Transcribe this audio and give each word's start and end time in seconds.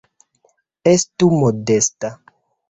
Estu 0.91 1.29
modesta. 1.43 2.13